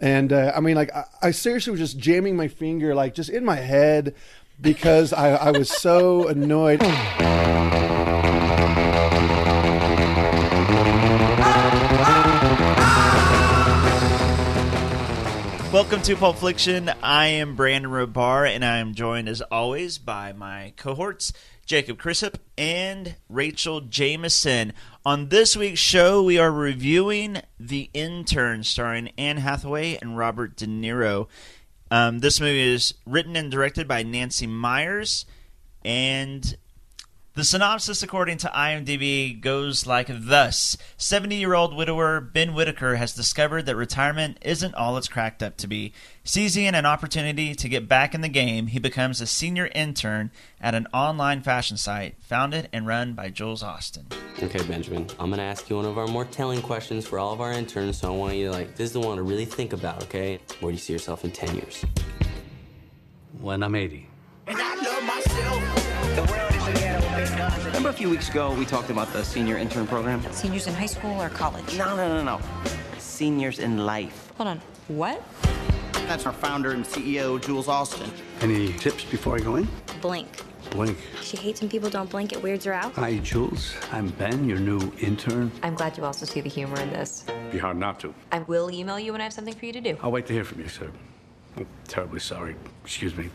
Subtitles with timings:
[0.00, 3.28] And uh, I mean, like, I, I seriously was just jamming my finger, like, just
[3.28, 4.14] in my head
[4.58, 6.80] because I, I was so annoyed.
[15.70, 16.90] Welcome to Pulp Fiction.
[17.02, 21.34] I am Brandon Robar, and I am joined as always by my cohorts,
[21.70, 24.72] Jacob Chrisup and Rachael Jameson.
[25.06, 30.66] On this week's show, we are reviewing The Intern, starring Anne Hathaway and Robert De
[30.66, 31.28] Niro.
[31.88, 35.26] Um, this movie is written and directed by Nancy Meyers,
[35.84, 36.56] and
[37.34, 43.14] the synopsis, according to IMDb, goes like thus 70 year old widower Ben Whitaker has
[43.14, 45.92] discovered that retirement isn't all it's cracked up to be.
[46.24, 50.74] Seizing an opportunity to get back in the game, he becomes a senior intern at
[50.74, 54.06] an online fashion site founded and run by Jules Austin.
[54.42, 57.40] Okay, Benjamin, I'm gonna ask you one of our more telling questions for all of
[57.40, 59.72] our interns, so I want you to, like, this is the one to really think
[59.72, 60.40] about, okay?
[60.58, 61.84] Where do you see yourself in 10 years?
[63.40, 64.08] When I'm 80.
[67.40, 70.22] Remember a few weeks ago we talked about the senior intern program?
[70.30, 71.78] Seniors in high school or college?
[71.78, 72.40] No, no, no, no.
[72.98, 74.30] Seniors in life.
[74.36, 74.60] Hold on.
[74.88, 75.22] What?
[76.06, 78.10] That's our founder and CEO, Jules Austin.
[78.42, 79.66] Any tips before I go in?
[80.02, 80.28] Blink.
[80.70, 80.98] Blink.
[81.22, 82.34] She hates when people don't blink.
[82.34, 82.92] It weirds her out.
[82.96, 83.74] Hi, Jules.
[83.90, 85.50] I'm Ben, your new intern.
[85.62, 87.24] I'm glad you also see the humor in this.
[87.50, 88.12] Be hard not to.
[88.32, 89.96] I will email you when I have something for you to do.
[90.02, 90.90] I'll wait to hear from you, sir.
[91.56, 92.54] I'm terribly sorry.
[92.84, 93.30] Excuse me.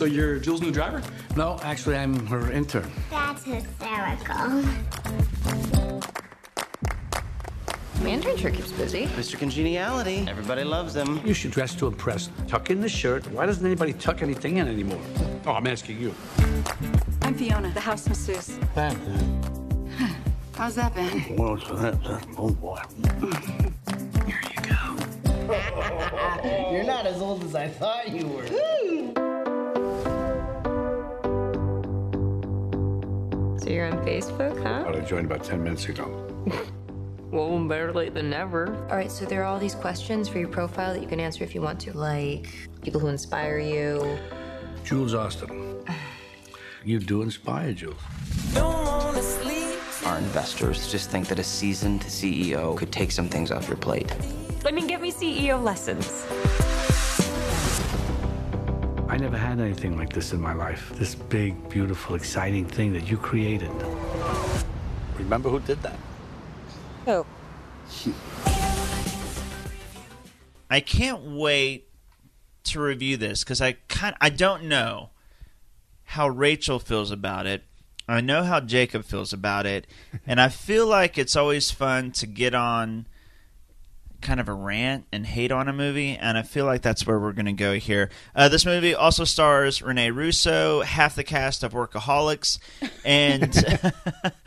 [0.00, 1.02] So you're Jules' new driver?
[1.36, 2.90] No, actually, I'm her intern.
[3.10, 4.62] That's hysterical.
[8.02, 9.08] Mandarin sure keeps busy.
[9.08, 9.38] Mr.
[9.38, 10.24] Congeniality.
[10.26, 11.20] Everybody loves him.
[11.26, 12.30] You should dress to impress.
[12.48, 13.30] Tuck in the shirt.
[13.30, 15.02] Why doesn't anybody tuck anything in anymore?
[15.44, 16.14] Oh, I'm asking you.
[17.20, 18.58] I'm Fiona, the house masseuse.
[18.74, 20.08] That, uh,
[20.54, 21.36] How's that been?
[21.36, 22.80] well, so that, that, oh boy.
[24.26, 24.96] Here you go.
[26.72, 28.46] You're not as old as I thought you were.
[33.70, 34.98] So you're on Facebook, huh?
[34.98, 36.26] I joined about 10 minutes ago.
[37.30, 38.74] Well, better late than never.
[38.90, 41.44] All right, so there are all these questions for your profile that you can answer
[41.44, 42.48] if you want to, like
[42.82, 44.18] people who inspire you.
[44.82, 45.84] Jules Austin.
[46.84, 48.00] You do inspire, Jules.
[48.56, 54.12] Our investors just think that a seasoned CEO could take some things off your plate.
[54.66, 56.26] I mean, give me CEO lessons.
[59.20, 60.92] I never had anything like this in my life.
[60.94, 63.70] This big, beautiful, exciting thing that you created.
[65.18, 65.98] Remember who did that?
[67.06, 67.26] Oh.
[70.70, 71.90] I can't wait
[72.64, 75.10] to review this because I kind I don't know
[76.04, 77.64] how Rachael feels about it.
[78.08, 79.86] I know how Jacob feels about it,
[80.26, 83.06] and I feel like it's always fun to get on
[84.20, 87.18] kind of a rant and hate on a movie, and I feel like that's where
[87.18, 88.10] we're going to go here.
[88.34, 92.58] Uh, this movie also stars Rene Russo, half the cast of Workaholics,
[93.04, 93.54] and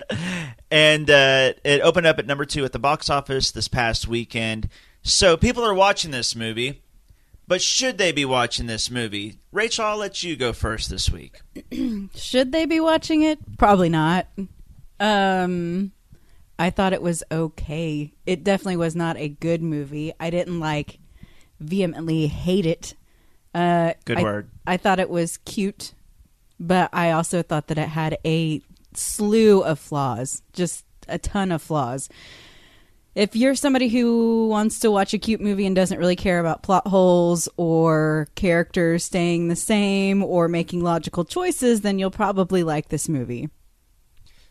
[0.72, 4.70] and uh, it opened up at number two at the box office this past weekend.
[5.02, 6.82] So people are watching this movie,
[7.48, 9.40] but should they be watching this movie?
[9.52, 11.42] Rachael, I'll let you go first this week.
[12.16, 13.40] Should they be watching it?
[13.58, 14.28] Probably not.
[15.00, 15.92] Um,
[16.60, 18.14] I thought it was okay.
[18.26, 20.14] It definitely was not a good movie.
[20.20, 21.00] I didn't like
[21.60, 22.94] vehemently hate it.
[23.54, 24.50] Uh, Good I- word.
[24.66, 25.94] I thought it was cute,
[26.60, 28.62] but I also thought that it had a
[28.94, 32.08] slew of flaws, just a ton of flaws.
[33.16, 36.64] If you're somebody who wants to watch a cute movie and doesn't really care about
[36.64, 42.90] plot holes or characters staying the same or making logical choices, then you'll probably like
[42.90, 43.50] this movie.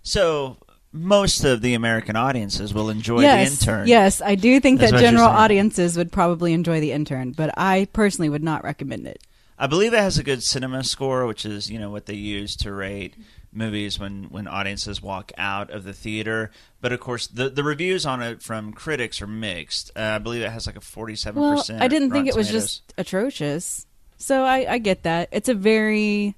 [0.02, 0.58] So
[0.92, 3.88] most of the American audiences will enjoy yes, the intern.
[3.88, 7.88] Yes, I do think That's that general audiences would probably enjoy the intern, but I
[7.92, 9.22] personally would not recommend it.
[9.58, 12.56] I believe it has a good cinema score, which is you know what they use
[12.56, 13.14] to rate
[13.52, 16.50] movies when when audiences walk out of the theater.
[16.80, 19.90] But of course, the the reviews on it from critics are mixed.
[19.94, 21.82] Uh, I believe it has like a forty seven percent.
[21.82, 25.28] I didn't think it was just atrocious, so I, I get that.
[25.32, 26.34] It's a very,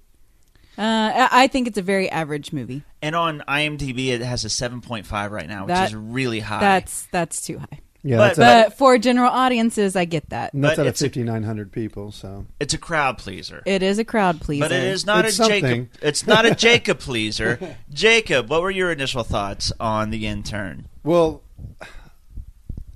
[0.78, 2.82] uh, I I think it's a very average movie.
[3.02, 6.40] And on IMDb, it has a seven point five right now, which That- is really
[6.40, 6.60] high.
[6.60, 7.80] That's that's too high.
[8.06, 10.50] Yeah, But- that's, at, But for general audiences, I get that.
[10.52, 12.12] that's but out of it's a- 5,900 people.
[12.12, 13.62] So it's a crowd pleaser.
[13.64, 15.68] It is a crowd pleaser, But it is not It's a Jacob.
[15.70, 15.88] something.
[16.02, 17.76] It's not a Jacob pleaser.
[17.90, 20.86] Jacob, what were your initial thoughts on the intern?
[21.02, 21.40] Well,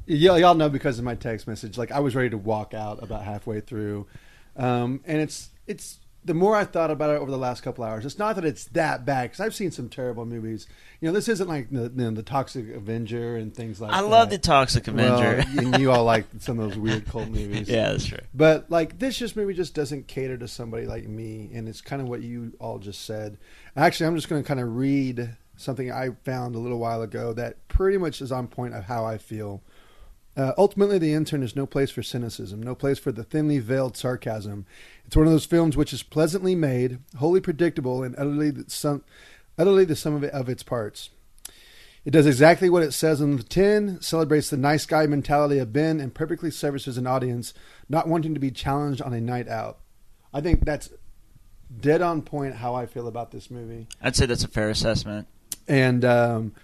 [0.07, 1.79] y'all, y'all know because of my text message.
[1.79, 4.07] Like I was ready to walk out about halfway through,
[4.57, 5.99] um, and it's it's
[6.29, 8.67] the more I thought about it over the last couple hours, it's not that it's
[8.67, 10.67] that bad because I've seen some terrible movies.
[11.01, 14.03] You know, this isn't like the, you know, the Toxic Avenger and things like I
[14.03, 14.07] that.
[14.07, 15.43] I love the Toxic Avenger.
[15.55, 17.67] Well, and you all like some of those weird cult movies.
[17.67, 18.19] Yeah, that's true.
[18.35, 22.03] But like this just movie just doesn't cater to somebody like me, and it's kind
[22.03, 23.39] of what you all just said.
[23.75, 27.33] Actually, I'm just going to kind of read something I found a little while ago
[27.33, 29.63] that pretty much is on point of how I feel.
[30.37, 33.97] Uh, ultimately, The Intern is no place for cynicism, no place for the thinly veiled
[33.97, 34.67] sarcasm.
[35.05, 39.03] It's one of those films which is pleasantly made, wholly predictable, and utterly the sum,
[39.59, 41.11] utterly the sum of, it, of its parts.
[42.05, 45.73] It does exactly what it says on the tin, celebrates the nice guy mentality of
[45.73, 47.53] Ben, and perfectly services an audience
[47.89, 49.79] not wanting to be challenged on a night out.
[50.33, 50.91] I think that's
[51.81, 53.89] dead on point how I feel about this movie.
[54.01, 55.27] I'd say that's a fair assessment.
[55.67, 56.55] And um,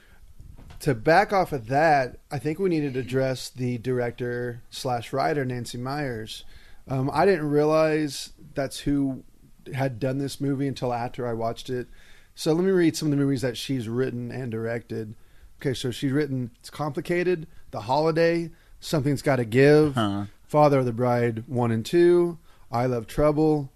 [0.85, 5.43] to back off of that, I think we needed to address the director slash writer
[5.43, 6.45] Nancy Meyers.
[6.87, 9.25] Um, I didn't realize that's who
[9.73, 11.89] had done this movie until after I watched it.
[12.35, 15.15] So let me read some of the movies that she's written and directed.
[15.59, 20.27] Okay, so she's written It's Complicated, The Holiday, Something's Gotta Give, Huh.
[20.43, 22.37] Father of the Bride 1 and 2,
[22.71, 23.73] I Love Trouble,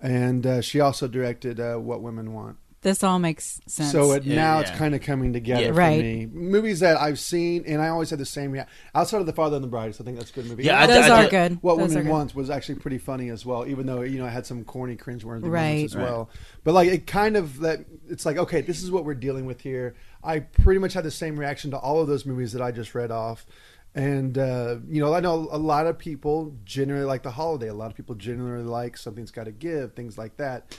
[0.00, 2.56] and uh, she also directed uh, What Women Want.
[2.82, 3.92] This all makes sense.
[3.92, 4.60] So it, Yeah, now yeah.
[4.62, 5.68] it's kind of coming together Yeah.
[5.68, 6.00] for Right.
[6.02, 6.26] me.
[6.32, 8.74] Movies that I've seen, and I always had the same reaction.
[8.94, 10.64] Outside of The Father and the Bride, so I think that's a good movie.
[10.64, 11.58] Yeah, I- Those I- are good.
[11.62, 12.10] What Those are Women good.
[12.12, 14.96] Want was actually pretty funny as well, even though you know it had some corny,
[14.96, 15.74] cringeworthy Right.
[15.74, 16.28] moments as well.
[16.64, 19.60] But like it kind of that it's like okay, this is what we're dealing with
[19.60, 19.94] here.
[20.24, 22.94] I pretty much had the same reaction to all of those movies that I just
[22.94, 23.46] read off.
[23.94, 27.68] And uh, you know, I know a lot of people generally like the holiday.
[27.68, 30.76] A lot of people generally like something's got to give, things like that.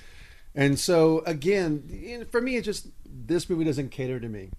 [0.56, 4.50] And so again, for me, it's just this movie doesn't cater to me.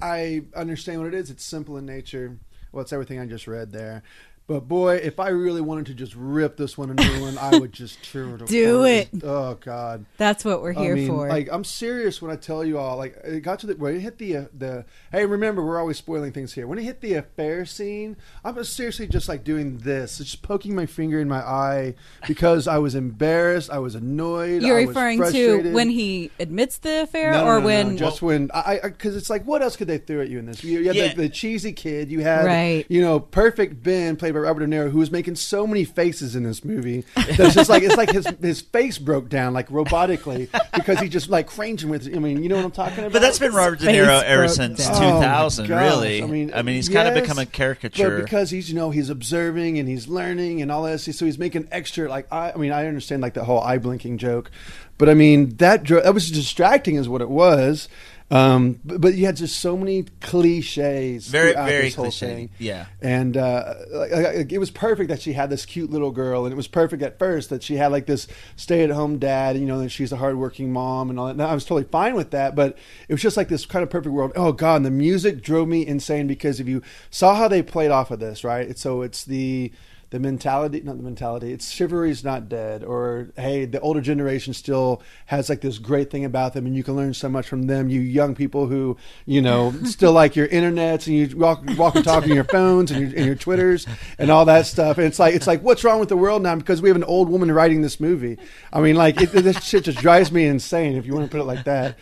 [0.00, 1.30] I understand what it is.
[1.30, 2.38] It's simple in nature.
[2.72, 4.02] Well, it's everything I just read there.
[4.50, 7.56] But boy, if I really wanted to just rip this one a new one, I
[7.56, 8.46] would just turn it.
[8.48, 9.08] Do it.
[9.22, 10.06] Oh God.
[10.16, 11.28] That's what we're here I mean, for.
[11.28, 12.96] Like I'm serious when I tell you all.
[12.96, 14.86] Like it got to the when it hit the uh, the.
[15.12, 16.66] Hey, remember we're always spoiling things here.
[16.66, 20.74] When it hit the affair scene, I was seriously just like doing this, just poking
[20.74, 21.94] my finger in my eye
[22.26, 23.70] because I was embarrassed.
[23.70, 24.62] I was annoyed.
[24.62, 27.66] You're I was referring to when he admits the affair, No, no, or no, no,
[27.66, 30.46] when just when I because it's like what else could they throw at you in
[30.46, 30.64] this?
[30.64, 31.14] You, you had Yeah.
[31.14, 32.10] the, the cheesy kid.
[32.10, 32.84] You had Right.
[32.88, 36.36] you know perfect Ben played by Robert De Niro who was making so many faces
[36.36, 37.04] in this movie.
[37.36, 41.28] That's just like it's like his his face broke down like robotically because he just
[41.28, 42.06] like cringing with.
[42.14, 43.12] I mean, you know what I'm talking about.
[43.12, 45.02] But that's been Robert De face Niro ever since down.
[45.02, 45.92] Oh, 2000, gosh.
[45.92, 46.22] really.
[46.22, 48.16] I mean, I mean, he's kind of become a caricature.
[48.16, 51.38] But because he's you know he's observing and he's learning and all that, so he's
[51.38, 54.50] making extra like I, I mean I understand like the whole eye blinking joke,
[54.98, 57.88] but I mean that dro- that was distracting is what it was.
[58.30, 61.26] Um, but, but you had just so many cliches.
[61.26, 62.26] Very, throughout very this whole cliche.
[62.26, 62.50] thing.
[62.58, 62.86] Yeah.
[63.00, 66.52] And uh, like, like, it was perfect that she had this cute little girl, and
[66.52, 69.56] it was perfect at first that she had like this stay-at-home dad.
[69.56, 71.32] You know that she's a hardworking mom and all that.
[71.32, 72.78] And I was totally fine with that, but
[73.08, 74.32] it was just like this kind of perfect world.
[74.36, 77.90] Oh god, and the music drove me insane because if you saw how they played
[77.90, 78.78] off of this, right?
[78.78, 79.72] So it's the
[80.10, 81.52] the mentality, not the mentality.
[81.52, 86.24] It's chivalry's not dead, or hey, the older generation still has like this great thing
[86.24, 87.88] about them, and you can learn so much from them.
[87.88, 92.04] You young people who you know still like your internets and you walk walk and
[92.04, 93.86] talk on your phones and your, and your twitters
[94.18, 94.98] and all that stuff.
[94.98, 97.04] And it's like it's like what's wrong with the world now because we have an
[97.04, 98.36] old woman writing this movie.
[98.72, 101.40] I mean, like it, this shit just drives me insane if you want to put
[101.40, 101.96] it like that.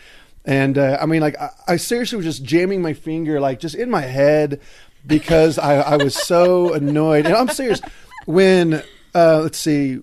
[0.45, 3.75] And uh, I mean, like I, I seriously was just jamming my finger, like just
[3.75, 4.61] in my head,
[5.09, 7.25] because I, I was so annoyed.
[7.25, 7.81] And I'm serious.
[8.25, 9.99] When uh, let's see,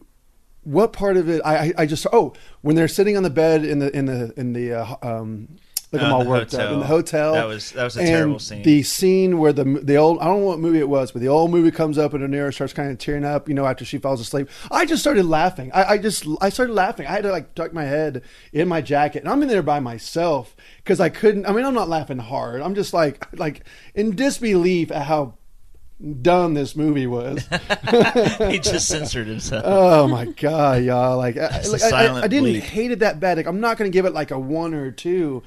[0.64, 1.40] what part of it?
[1.45, 4.35] I, I, I just oh, when they're sitting on the bed in the in the
[4.37, 5.57] in the uh, um,
[5.93, 7.35] look Uh, I'm all worked up in the hotel.
[7.35, 8.62] That was- that was a and terrible scene.
[8.62, 11.28] The scene where the the old I don't know what movie it was, but the
[11.28, 13.99] old movie comes up and Niro starts kind of tearing up, you know, after she
[13.99, 14.49] falls asleep.
[14.71, 15.71] I just started laughing.
[15.73, 17.07] I, I just I started laughing.
[17.07, 19.81] I had to like tuck my head in my jacket, and I'm in there by
[19.81, 21.47] myself because I couldn't.
[21.47, 22.62] I mean, I'm not laughing hard.
[22.62, 23.64] I'm just like like
[23.95, 25.35] in disbelief at how
[26.21, 27.47] dumb this movie was.
[28.50, 29.62] he just censored himself.
[29.66, 31.16] Oh my god, y'all!
[31.16, 32.61] Like, I, like, I, I didn't bleep.
[32.61, 33.38] hate it that bad.
[33.38, 35.43] Like, I'm not going to give it like a one or two.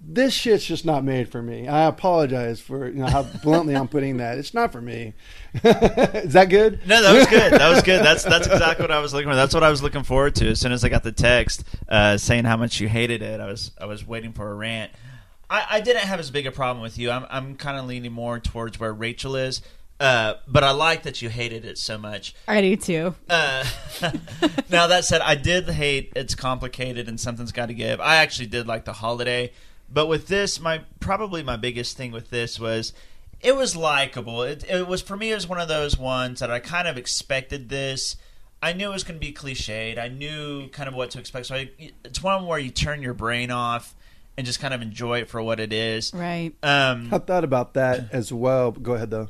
[0.00, 1.68] This shit's just not made for me.
[1.68, 4.38] I apologize for you know how bluntly I'm putting that.
[4.38, 5.12] It's not for me.
[5.54, 6.80] Is that good?
[6.86, 7.52] No, that was good.
[7.52, 8.04] That was good.
[8.04, 9.34] That's that's exactly what I was looking for.
[9.34, 10.48] That's what I was looking forward to.
[10.48, 13.46] As soon as I got the text uh, saying how much you hated it, I
[13.46, 14.92] was I was waiting for a rant.
[15.50, 17.10] I, I didn't have as big a problem with you.
[17.10, 19.62] I'm I'm kind of leaning more towards where Rachael is.
[20.00, 22.34] Uh, but I like that you hated it so much.
[22.46, 23.14] I do too.
[23.28, 23.64] Uh,
[24.70, 28.00] now that said, I did hate it's complicated and something's got to give.
[28.00, 29.52] I actually did like the holiday,
[29.90, 32.92] but with this, my probably my biggest thing with this was
[33.40, 34.42] it was likable.
[34.42, 35.32] It, it was for me.
[35.32, 38.16] It was one of those ones that I kind of expected this.
[38.60, 39.98] I knew it was going to be cliched.
[39.98, 41.46] I knew kind of what to expect.
[41.46, 41.70] So I,
[42.04, 43.94] it's one where you turn your brain off
[44.36, 46.12] and just kind of enjoy it for what it is.
[46.12, 46.52] Right.
[46.62, 48.72] Um, I thought about that as well.
[48.72, 49.28] Go ahead though.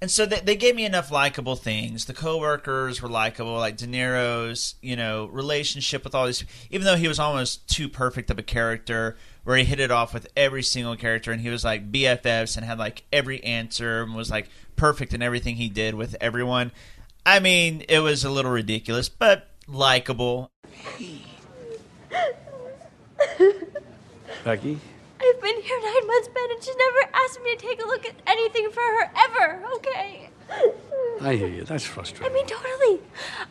[0.00, 2.04] And so they, they gave me enough likable things.
[2.04, 6.44] The coworkers were likable, like De Niro's, you know, relationship with all these.
[6.70, 10.12] Even though he was almost too perfect of a character, where he hit it off
[10.12, 14.14] with every single character, and he was like BFFs and had like every answer and
[14.14, 16.72] was like perfect in everything he did with everyone.
[17.24, 20.50] I mean, it was a little ridiculous, but likable.
[24.44, 24.78] Becky?
[25.20, 28.04] I've been here nine months, Ben, and she's never asked me to take a look
[28.04, 30.28] at anything for her ever, okay?
[31.22, 31.64] I hear you.
[31.64, 32.30] That's frustrating.
[32.30, 33.00] I mean, totally.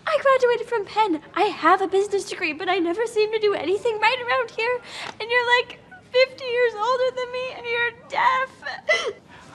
[0.06, 1.22] I graduated from Penn.
[1.34, 4.82] I have a business degree, but I never seem to do anything right around here.
[5.20, 5.80] And you're like
[6.14, 8.50] 50 years older than me, and you're deaf.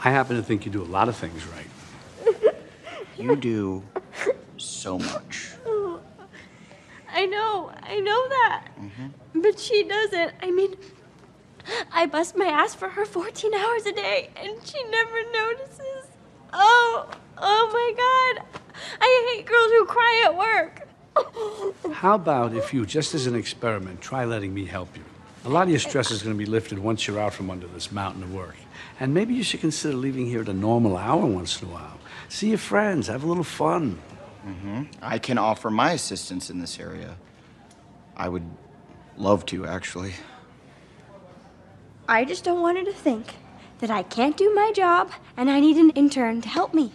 [0.04, 2.54] I happen to think you do a lot of things right.
[3.18, 3.82] You do
[4.58, 5.50] so much.
[5.66, 5.98] Oh,
[7.12, 8.68] I know, I know that.
[8.80, 9.40] Mm-hmm.
[9.40, 10.34] But she doesn't.
[10.40, 10.76] I mean,
[11.92, 16.06] I bust my ass for her 14 hours a day, and she never notices.
[16.52, 18.62] Oh, oh my god.
[19.00, 20.88] I hate girls who cry at work.
[21.94, 25.04] How about if you, just as an experiment, try letting me help you?
[25.44, 27.66] A lot of your stress is going to be lifted once you're out from under
[27.68, 28.56] this mountain of work.
[29.00, 31.98] And maybe you should consider leaving here at a normal hour once in a while.
[32.28, 34.00] See your friends, have a little fun.
[34.42, 37.16] hmm I can offer my assistance in this area.
[38.16, 38.44] I would
[39.16, 40.14] love to, actually.
[42.08, 43.34] I just don't want her to think
[43.78, 46.92] that I can't do my job and I need an intern to help me.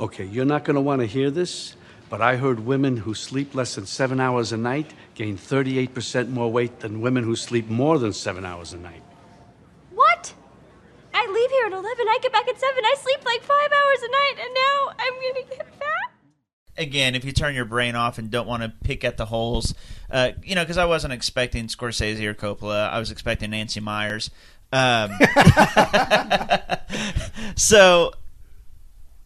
[0.00, 1.76] Okay, you're not going to want to hear this,
[2.08, 6.50] but I heard women who sleep less than seven hours a night gain 38% more
[6.50, 9.02] weight than women who sleep more than seven hours a night.
[9.90, 10.34] What?
[11.12, 14.02] I leave here at 11, I get back at 7, I sleep like five hours
[14.02, 16.10] a night, and now I'm gonna get fat?
[16.76, 19.74] Again, if you turn your brain off and don't want to pick at the holes,
[20.10, 24.30] uh, you know, because I wasn't expecting Scorsese or Coppola, I was expecting Nancy Meyers.
[24.72, 25.12] Um,
[27.56, 28.12] so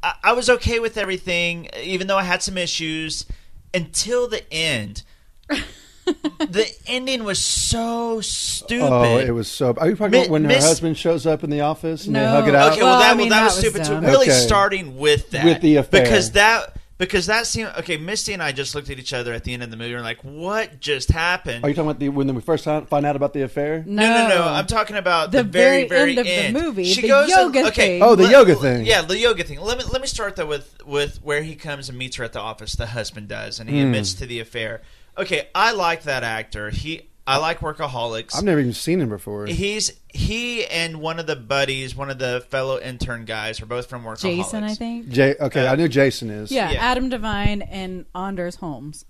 [0.03, 3.27] I, I was okay with everything, even though I had some issues
[3.75, 5.03] until the end.
[5.49, 8.93] the ending was so oh, stupid.
[8.93, 9.75] Oh, it was so.
[9.77, 12.17] Are you talking Mi- about when her Miss- husband shows up in the office and
[12.17, 12.73] they hug it out?
[12.73, 14.07] Okay, well, Well, that, I well, mean, that, that was was stupid too.
[14.07, 14.39] Really Okay.
[14.39, 16.03] starting with that, With the affair.
[16.03, 17.97] because that because that seemed okay.
[17.97, 20.03] Misty and I just looked at each other at the end of the movie and
[20.03, 23.17] like, "What just happened?" Are you talking about the when we first found find out
[23.17, 23.83] about the affair?
[23.87, 24.35] no, no, no.
[24.41, 24.43] no.
[24.49, 27.29] I'm talking about the, The very, very very end of the movie, She the goes
[27.31, 28.03] yoga and, okay, thing.
[28.03, 28.85] Oh, the let- yoga thing.
[28.87, 29.61] Yeah, the yoga thing.
[29.61, 32.33] Let me let me start though with with where he comes and meets her at
[32.33, 32.73] the office.
[32.75, 33.87] The husband does, and he Hmm.
[33.87, 34.83] admits to the affair.
[35.17, 36.71] Okay, I like that actor.
[36.71, 38.35] He, I like workaholics.
[38.37, 39.47] I've never even seen him before.
[39.47, 43.87] He's he and one of the buddies, one of the fellow intern guys, are both
[43.89, 44.21] from Workaholics.
[44.23, 45.09] Jason, I think.
[45.11, 46.51] Jay, okay, Uh, I knew Jason is.
[46.51, 46.81] Yeah, Yeah.
[46.81, 49.05] Adam Devine and Anders Holmes.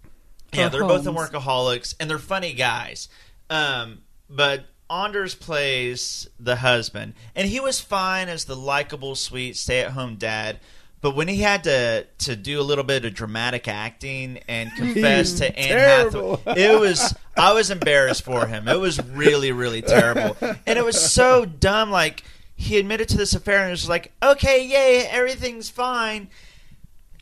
[0.53, 3.09] Yeah, they're both in Workaholics, and they're funny guys.
[3.51, 10.17] Um, but Anders plays the husband, and he was fine as the likable, sweet, stay-at-home
[10.17, 10.59] dad.
[11.01, 15.35] But when he had to to do a little bit of dramatic acting and confess
[15.35, 16.37] to Anne terrible.
[16.39, 18.67] Hathaway, it was I was embarrassed for him.
[18.67, 21.91] It was really, really terrible, and it was so dumb.
[21.91, 22.25] Like
[22.57, 26.29] he admitted to this affair and it was like, "Okay, yay, everything's fine."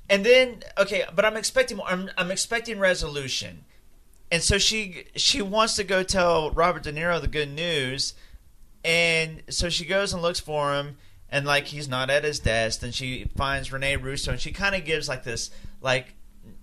[0.09, 1.87] And then okay, but I'm expecting more.
[1.89, 3.65] I'm, I'm expecting resolution,
[4.31, 8.15] and so she she wants to go tell Robert De Niro the good news,
[8.85, 10.97] and so she goes and looks for him,
[11.31, 14.75] and like he's not at his desk, and she finds Rene Russo, and she kind
[14.75, 16.15] of gives like this like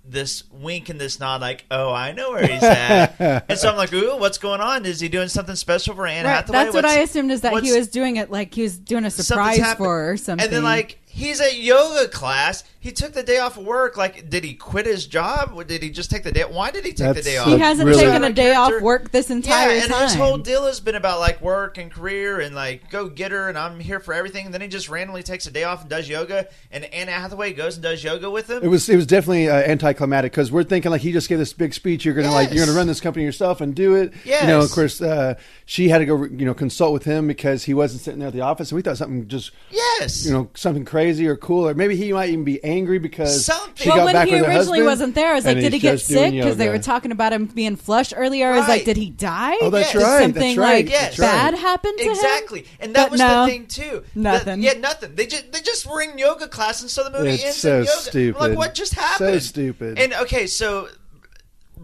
[0.06, 3.16] this wink and this nod, like, "Oh, I know where he's at,"
[3.50, 4.86] and so I'm like, "Ooh, what's going on?
[4.86, 7.64] Is he doing something special for Anne Right, Hathaway?" that's what I assumed is that
[7.64, 10.44] he was doing it like he was doing a surprise for her or something.
[10.44, 12.64] And then like he's at yoga class.
[12.84, 13.96] He took the day off of work.
[13.96, 15.54] Like, did he quit his job?
[15.56, 16.42] Or did he just take the day?
[16.42, 17.48] Why did he take the day off?
[17.48, 20.04] he hasn't really- taken a day off work this entire yeah, and time.
[20.04, 23.48] his whole deal has been about like work and career and like go get her
[23.48, 24.44] and I'm here for everything.
[24.44, 26.50] And then he just randomly takes a day off and does yoga.
[26.72, 28.62] And Anna Hathaway goes and does yoga with him.
[28.62, 31.54] It was it was definitely uh, anticlimactic because we're thinking like he just gave this
[31.54, 32.04] big speech.
[32.04, 34.12] You're gonna like you're gonna run this company yourself and do it.
[34.26, 34.42] Yeah.
[34.42, 35.36] You know, of course, uh,
[35.66, 38.34] she had to go you know consult with him because he wasn't sitting there at
[38.34, 41.74] the office, and we thought something just yes, you know something crazy or cool, or
[41.74, 43.74] maybe he might even be angry because Something.
[43.76, 45.58] she well, got when back he with her originally husband, wasn't there, I was like,
[45.58, 46.34] did he get sick?
[46.34, 48.52] Because they were talking about him being flush earlier.
[48.52, 48.86] I was like, Right.
[48.86, 49.56] did he die?
[49.62, 52.12] Oh, that's Did right, Something that's right, like that's bad happened to him.
[52.12, 54.04] Exactly, and that But was no, the thing too.
[54.16, 54.60] nothing.
[54.62, 55.16] The- yeah, nothing.
[55.16, 57.70] They just they just were in yoga class, and so the movie It's ends so
[57.80, 57.92] in yoga.
[57.96, 58.40] I'm stupid.
[58.42, 59.44] like, what just So happened?
[59.44, 60.00] stupid.
[60.00, 60.90] And okay, so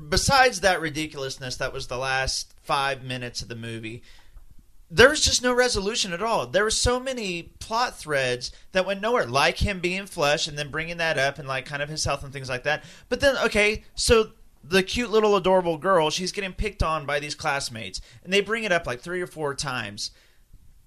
[0.09, 4.03] besides that ridiculousness, that was the last five minutes of the movie.
[4.91, 6.47] There was just no resolution at all.
[6.47, 10.71] There were so many plot threads that went nowhere, like him being flesh and then
[10.71, 12.83] bringing that up and like kind of his health and things like that.
[13.07, 14.31] But then, okay, so
[14.63, 18.63] the cute little adorable girl, she's getting picked on by these classmates, and they bring
[18.63, 20.11] it up like three or four times.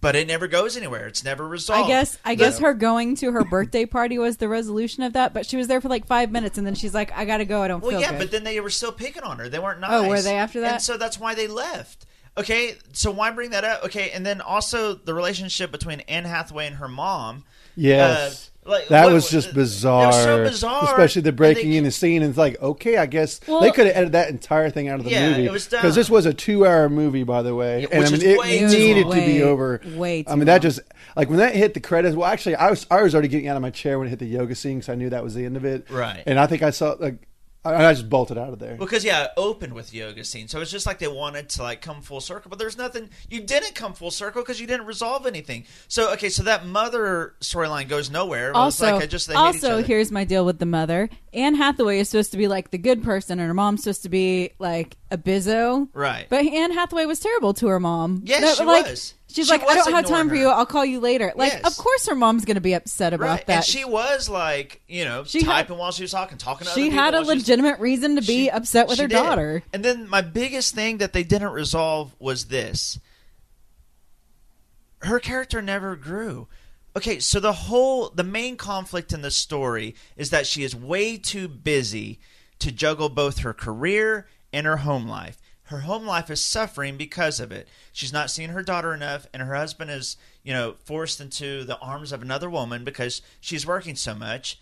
[0.00, 1.06] But it never goes anywhere.
[1.06, 1.84] It's never resolved.
[1.84, 5.32] I guess I guess her going to her birthday party was the resolution of that,
[5.32, 7.62] but she was there for like five minutes and then she's like, I gotta go,
[7.62, 8.12] I don't Well, feel yeah, good.
[8.14, 9.48] Well, yeah, but then they were still picking on her.
[9.48, 9.90] They weren't nice.
[9.92, 10.72] Oh, were they after that?
[10.72, 12.06] And so that's why they left.
[12.38, 13.84] Okay, so why bring that up?
[13.84, 17.44] Okay, and then also the relationship between Anne Hathaway and her mom.
[17.76, 18.50] Yes.
[18.64, 20.04] Uh, like, that what- was just bizarre.
[20.04, 20.84] It was so bizarre.
[20.84, 22.22] Especially the breaking they- in the scene.
[22.22, 24.98] And it's like, okay, I guess Well- they could have edited that entire thing out
[25.00, 25.46] of the Yeah, movie.
[25.46, 25.80] it was dumb.
[25.82, 27.86] Because this was a two hour movie, by the way.
[27.90, 29.18] and which I mean, is it way too needed long.
[29.20, 29.80] to be over.
[29.96, 30.80] way I too mean, that just,
[31.16, 33.56] like, when that hit the credits, well, actually, I was, I was already getting out
[33.56, 35.44] of my chair when it hit the yoga scene because I knew that was the
[35.44, 35.86] end of it.
[35.90, 36.22] Right.
[36.24, 37.16] And I think I saw, like,
[37.64, 38.76] I, I just bolted out of there.
[38.76, 41.80] Because yeah, it opened with yoga scene, so it's just like they wanted to like
[41.80, 43.10] come full circle, but there's nothing.
[43.30, 45.64] You didn't come full circle because you didn't resolve anything.
[45.88, 48.50] So okay, so that mother storyline goes nowhere.
[48.50, 49.82] It also, like I just they hate each also other.
[49.82, 51.08] here's my deal with the mother.
[51.32, 54.08] Anne Hathaway is supposed to be like the good person, and her mom's supposed to
[54.08, 55.88] be like a bizzo.
[55.92, 56.26] Right.
[56.28, 58.22] But Anne Hathaway was terrible to her mom.
[58.24, 59.14] Yes, That- she like, was.
[59.34, 60.48] She's She like, I don't have time ignoring for you.
[60.48, 61.32] I'll call you later.
[61.34, 61.64] Like, Yes.
[61.66, 63.52] of course her mom's going to be upset about right, that.
[63.56, 66.70] and she was like, you know, She had- typing while she was talking, talking to
[66.70, 66.74] her.
[66.74, 69.14] she had a she was- legitimate reason to be She- upset with her did.
[69.14, 69.62] daughter.
[69.72, 72.98] And then my biggest thing that they didn't resolve was this.
[75.00, 76.48] Her character never grew.
[76.96, 81.16] Okay, so the whole the main conflict in the story is that she is way
[81.16, 82.20] too busy
[82.58, 85.38] to juggle both her career and her home life.
[85.72, 87.66] Her home life is suffering because of it.
[87.92, 91.78] She's not seeing her daughter enough and her husband is, you know, forced into the
[91.78, 94.60] arms of another woman because she's working so much.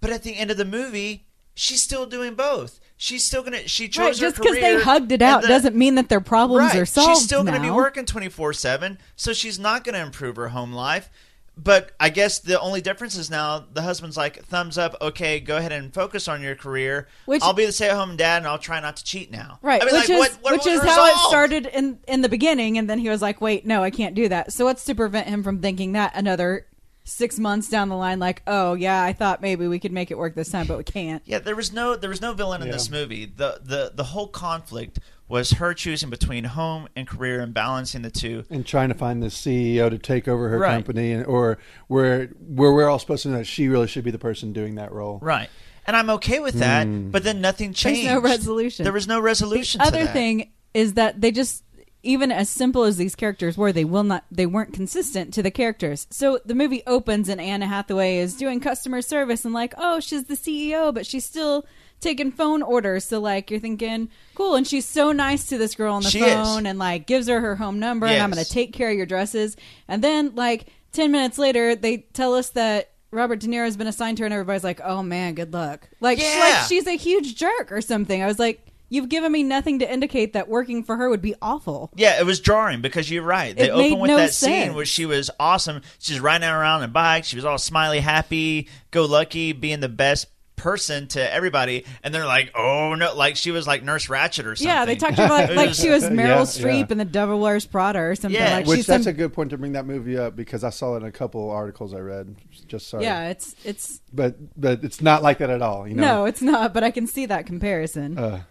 [0.00, 2.78] But at the end of the movie, she's still doing both.
[2.96, 3.66] She's still gonna.
[3.66, 6.20] She chose Right, her just because they hugged it out the- doesn't mean that their
[6.20, 6.76] problems right.
[6.82, 7.10] are solved.
[7.18, 10.36] She's still going to be working twenty four seven, so she's not going to improve
[10.36, 11.10] her home life.
[11.56, 15.58] But I guess the only difference is now the husband's like, thumbs up, okay, go
[15.58, 17.08] ahead and focus on your career.
[17.26, 19.58] Which- I'll be the stay at home dad, and I'll try not to cheat now.
[19.60, 21.98] Right, I mean, which like, is what, what which was is how it started in
[22.08, 24.64] in the beginning, and then he was like, "Wait, no, I can't do that." So
[24.64, 26.66] what's to prevent him from thinking that another
[27.04, 30.16] six months down the line, like, "Oh yeah, I thought maybe we could make it
[30.16, 32.68] work this time, but we can't." Yeah, there was no there was no villain in
[32.68, 32.72] Yeah.
[32.72, 33.26] this movie.
[33.26, 35.00] The the the whole conflict
[35.32, 38.44] was her choosing between home and career and balancing the two.
[38.50, 40.74] and trying to find the CEO to take over her Right.
[40.74, 41.56] company, and, or
[41.88, 44.74] where where we're all supposed to know that she really should be the person doing
[44.74, 45.18] that role.
[45.22, 45.48] Right.
[45.86, 47.10] And I'm okay with that, Hmm.
[47.10, 47.84] but then nothing changed.
[47.86, 48.24] There's changed.
[48.24, 48.84] no resolution.
[48.84, 50.12] There was no resolution The to other that.
[50.12, 51.64] thing is that they just
[52.02, 55.50] even as simple as these characters were, they will not they weren't consistent to the
[55.50, 56.06] characters.
[56.10, 60.24] So the movie opens and Anna Hathaway is doing customer service and like, oh, she's
[60.24, 61.64] the CEO, but she's still
[62.00, 63.04] taking phone orders.
[63.04, 66.20] So like you're thinking, cool, and she's so nice to this girl on the She
[66.20, 66.32] is.
[66.34, 68.96] phone and like gives her her home number and I'm going to take care of
[68.96, 69.56] your dresses.
[69.86, 73.86] And then like 10 minutes later, they tell us that Robert De Niro has been
[73.86, 76.38] assigned to her, and everybody's like, "Oh man, good luck." Like, Yeah.
[76.40, 78.22] like she's a huge jerk or something.
[78.22, 81.34] I was like, "You've given me nothing to indicate that working for her would be
[81.40, 83.56] awful." Yeah, it was jarring because you're right.
[83.56, 84.74] They It made with no that scene sense.
[84.74, 85.80] where she was awesome.
[85.98, 87.24] She's riding around on a bike.
[87.24, 91.84] She was all smiley, happy, go lucky, being the best person to everybody.
[92.04, 94.68] And they're like, oh no, like she was like Nurse Ratched or something.
[94.68, 96.86] Yeah, they talked about like, like she was Meryl Yeah, Streep yeah.
[96.90, 98.40] in The Devil Wears Prada or something.
[98.40, 98.56] Yeah.
[98.58, 100.70] like Which she's that's some, a good point to bring that movie up because I
[100.70, 102.36] saw it in a couple articles I read.
[102.68, 103.02] Just sorry.
[103.02, 105.88] yeah, it's it's But but it's not like that at all.
[105.88, 106.02] You know.
[106.02, 106.72] no, it's not.
[106.72, 108.16] But I can see that comparison.
[108.16, 108.42] Uh,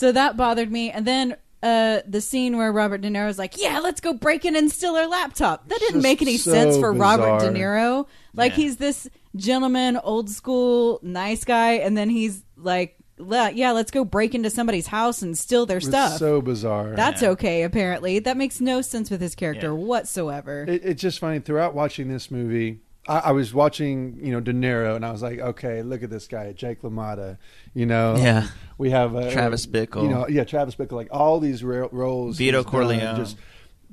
[0.00, 0.90] So that bothered me.
[0.90, 4.56] And then uh, the scene where Robert De Niro's like, "Yeah, let's go break in
[4.56, 7.50] and steal her laptop." That didn't Just make any so sense for Robert De.
[7.50, 8.06] Niro.
[8.34, 8.56] Like Yeah.
[8.56, 14.34] he's this gentleman, old school, nice guy, and then he's like, "Yeah, let's go break
[14.34, 16.96] into somebody's house and steal their it's stuff." so bizarre.
[16.96, 17.62] That's okay.
[17.64, 19.72] Apparently, that makes no sense with his character Yeah.
[19.84, 20.64] whatsoever.
[20.66, 22.80] It, it's just funny throughout watching this movie.
[23.10, 26.10] I, I was watching, you know, De Niro, and I was like, okay, look at
[26.10, 27.38] this guy, Jake LaMotta.
[27.74, 28.46] You know, Yeah.
[28.78, 30.02] we have uh, Travis Bickle.
[30.04, 30.92] You know, yeah, Travis Bickle.
[30.92, 33.16] Like all these roles, Vito Corleone.
[33.16, 33.36] just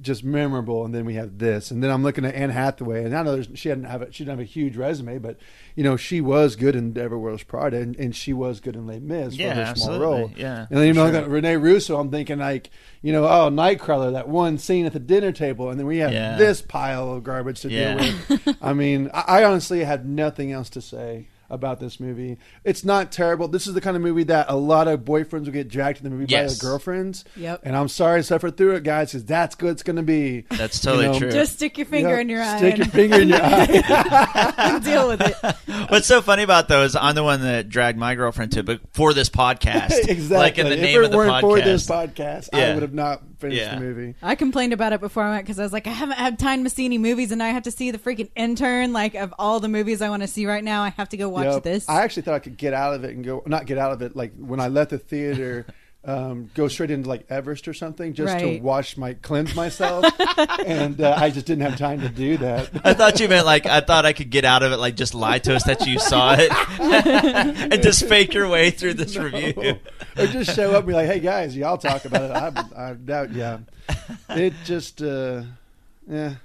[0.01, 0.85] just memorable.
[0.85, 3.33] And then we have this, and then I'm looking at Anne Hathaway, and I know
[3.33, 5.37] there's, she didn't have a, she didn't have a huge resume, but
[5.75, 8.85] you know, she was good in Devil Wears Prada, and, and she was good in
[8.87, 10.05] Les Mis Yeah, for her small absolutely.
[10.05, 10.31] role.
[10.37, 11.21] Yeah, and then you know, sure.
[11.21, 12.69] like, Rene Russo, I'm thinking like,
[13.01, 16.11] you know, oh, Nightcrawler, that one scene at the dinner table, and then we have
[16.13, 16.37] Yeah.
[16.37, 17.95] this pile of garbage to Yeah.
[17.97, 18.57] deal with.
[18.61, 22.37] I mean, I, I honestly had nothing else to say about this movie.
[22.63, 23.47] It's not terrible.
[23.47, 26.03] This is the kind of movie that a lot of boyfriends will get dragged to
[26.03, 27.25] the movie by their girlfriends.
[27.35, 27.61] Yep.
[27.63, 29.71] And I'm sorry to suffer through it, guys, because that's good.
[29.71, 30.41] It's going to be.
[30.51, 31.31] That's you totally know, true.
[31.31, 32.57] Just stick your finger Yeah, in your eye.
[32.57, 34.79] Stick your finger in your eye.
[34.83, 35.35] deal with it.
[35.89, 36.95] What's so funny about those?
[36.95, 40.37] I'm the one that dragged my girlfriend to, it, but for this podcast, exactly.
[40.37, 41.41] Like in the if name it of the weren't podcast.
[41.41, 43.75] for this podcast, I would have not finished Yeah.
[43.75, 44.15] the movie.
[44.21, 46.63] I complained about it before I went because I was like, I haven't had time
[46.63, 48.93] to see any movies, and I have to see the freaking intern.
[48.93, 51.29] Like of all the movies I want to see right now, I have to go
[51.29, 51.63] watch Yep.
[51.63, 51.89] this.
[51.89, 54.01] I actually thought I could get out of it and go, not get out of
[54.01, 54.15] it.
[54.15, 55.65] Like when I left the theater,
[56.07, 60.05] um, go straight into like Everest or something, just to wash my cleanse myself,
[60.65, 62.69] and uh, I just didn't have time to do that.
[62.85, 65.13] I thought you meant like I thought I could get out of it, like just
[65.13, 66.49] lie to us that you saw it,
[67.73, 69.79] and just fake your way through this review.
[70.17, 72.31] or just show up and be like, "Hey guys, y'all talk about it."
[72.77, 73.59] I, I doubt, yeah.
[74.29, 75.43] It just, uh,
[76.09, 76.35] yeah.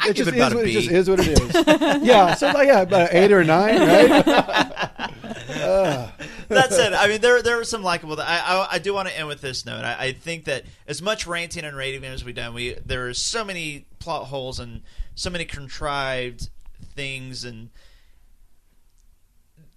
[0.00, 0.70] I it give just it about is a what, B.
[0.70, 2.02] It just is what it is.
[2.02, 5.08] yeah, so like yeah, about eight or nine, right?
[5.52, 6.10] Uh,
[6.48, 6.92] That's it.
[6.92, 8.18] I mean, there there were some likable.
[8.20, 9.84] I I, I do want to end with this note.
[9.84, 13.14] I, I think that as much ranting and rating as we've done, we there are
[13.14, 14.82] so many plot holes and
[15.14, 16.48] so many contrived
[16.96, 17.70] things, and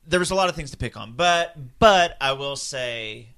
[0.08, 1.14] there was a lot of things to pick on.
[1.14, 3.36] But but I will say,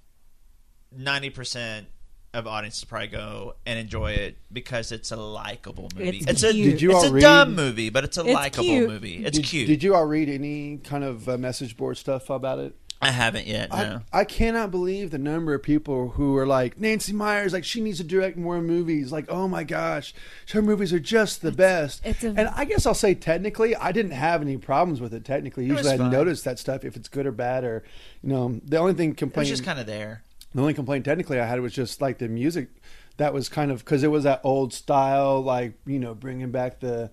[0.96, 1.88] ninety percent
[2.34, 6.20] of audiences probably go and enjoy it because it's a likable movie.
[6.28, 6.72] It's a cute.
[6.72, 8.90] Did you it's all a read- dumb movie, but it's a It's likable cute.
[8.90, 9.26] movie.
[9.26, 9.68] It's did, cute.
[9.68, 12.76] Did you all read any kind of uh, message board stuff about it?
[13.00, 13.70] I haven't yet.
[13.70, 14.02] No.
[14.12, 17.80] I, I cannot believe the number of people who are like Nancy Meyers, like she
[17.80, 19.12] needs to direct more movies.
[19.12, 20.16] Like, oh my gosh,
[20.52, 22.04] her movies are just the best.
[22.04, 25.24] it's a- and I guess I'll say technically, I didn't have any problems with it.
[25.26, 27.84] Technically, usually I notice that stuff if it's good or bad, or
[28.24, 30.24] you know, the only thing it was complaint, just kind of there.
[30.56, 32.70] The only complaint technically I had was just like the music.
[33.18, 36.80] That was kind of because it was that old style, like you know, bringing back
[36.80, 37.12] the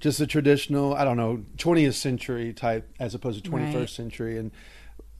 [0.00, 3.88] just the traditional, I don't know, 20th century type as opposed to 21st Right.
[3.88, 4.36] century.
[4.38, 4.50] And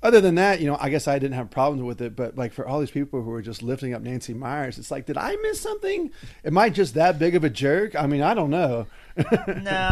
[0.03, 2.15] other than that, you know, I guess I didn't have problems with it.
[2.15, 5.07] But like for all these people who are just lifting up Nancy Meyers, it's like,
[5.07, 6.11] did I miss something?
[6.45, 7.97] Am I just that big of a jerk?
[7.97, 8.87] I mean, I don't know.
[9.17, 9.25] no,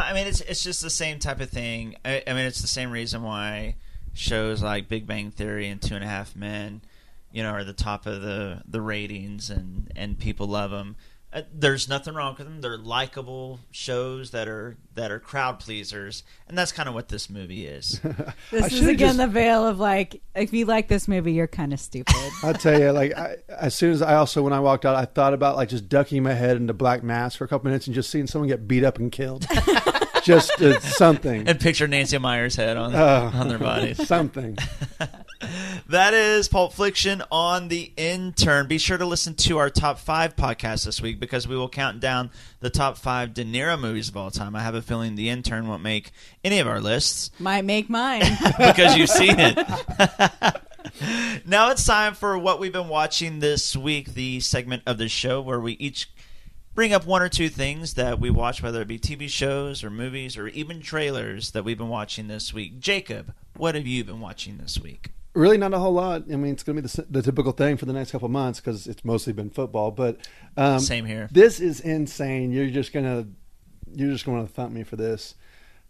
[0.03, 1.97] I mean it's it's just the same type of thing.
[2.05, 3.77] I, I mean it's the same reason why
[4.13, 6.83] shows like Big Bang Theory and Two and a Half Men,
[7.35, 10.97] you know, are the top of the the ratings and and people love them.
[11.33, 12.61] Uh, there's nothing wrong with them.
[12.61, 17.29] They're likable shows that are that are crowd pleasers, and that's kind of what this
[17.29, 18.01] movie is.
[18.53, 21.73] This is again just- the veil of like, if you like this movie, you're kind
[21.73, 22.15] of stupid.
[22.45, 25.07] I'll tell you, like, I, as soon as I also, when I walked out, I
[25.07, 27.95] thought about like just ducking my head into black mass for a couple minutes and
[27.97, 29.45] just seeing someone get beat up and killed.
[30.23, 31.49] just uh, something.
[31.49, 34.07] and picture Nancy Meyer's head on Uh, on their bodies.
[34.07, 34.57] Something.
[35.89, 38.67] That is Pulp Fiction on the intern.
[38.67, 42.01] Be sure to listen to our top five podcast this week because we will count
[42.01, 42.31] down
[42.61, 44.57] the top five De Niro movies of all time.
[44.57, 46.11] I have a feeling the intern won't make
[46.43, 48.23] any of our lists Might make mine.
[48.59, 49.57] because you've seen it.
[51.47, 55.41] now it's time for what we've been watching this week, the segment of the show
[55.41, 56.11] where we each
[56.75, 59.91] bring up one or two things that we watch, whether it be TV shows or
[59.91, 62.81] movies or even trailers that we've been watching this week.
[62.81, 65.11] Jacob, what have you been watching this week?
[65.35, 66.23] Really, not a whole lot.
[66.33, 68.33] I mean, it's going to be the, the typical thing for the next couple of
[68.33, 69.91] months because it's mostly been football.
[69.91, 70.19] But
[70.57, 71.29] um, Same here.
[71.33, 72.53] This is insane.
[72.53, 73.27] You're just gonna,
[73.93, 75.35] you're just going to thump me for this.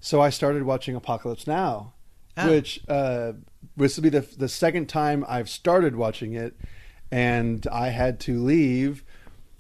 [0.01, 1.93] So I started watching Apocalypse Now,
[2.37, 2.49] Ah.
[2.49, 3.35] which uh,
[3.77, 6.59] this will be the the second time I've started watching it,
[7.13, 9.05] and I had to leave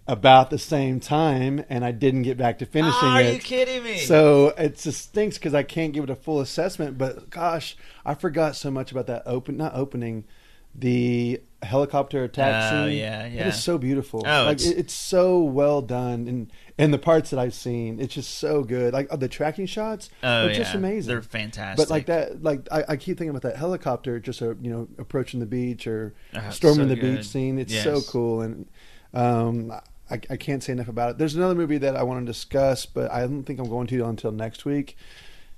[0.06, 3.34] about the same time, and I didn't get back to finishing Are it.
[3.34, 3.98] you kidding me?
[3.98, 6.98] So it just stinks because I can't give it a full assessment.
[6.98, 10.24] But gosh, I forgot so much about that open, not opening,
[10.74, 12.98] the helicopter attack Oh, scene.
[12.98, 13.48] yeah, It yeah.
[13.48, 14.24] is so beautiful.
[14.26, 17.98] Oh, like it's- it's, it's so well done, and and the parts that I've seen,
[18.00, 18.92] it's just so good.
[18.92, 20.78] Like uh, the tracking shots Oh, are just yeah.
[20.78, 21.08] amazing.
[21.08, 21.76] They're fantastic.
[21.86, 24.88] But like that, like I, I keep thinking about that helicopter, just uh, you know,
[24.98, 27.16] approaching the beach or Ah, storming so the good.
[27.18, 27.58] beach scene.
[27.58, 28.66] It's so cool, and
[29.14, 29.72] um,
[30.10, 31.18] I, I can't say enough about it.
[31.18, 34.04] There's another movie that I want to discuss, but I don't think I'm going to
[34.04, 34.96] until next week.